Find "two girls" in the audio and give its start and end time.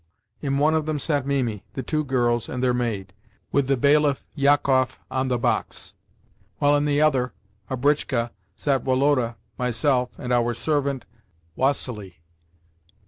1.83-2.49